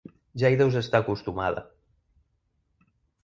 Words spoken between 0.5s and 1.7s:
hi deus estar acostumada.